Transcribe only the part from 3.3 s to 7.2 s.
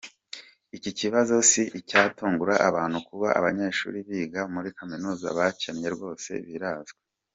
abanyeshuli biga muri kaminuza bakennye rwose birazwi.